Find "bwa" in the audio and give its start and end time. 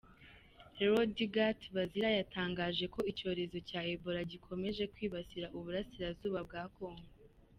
6.47-6.63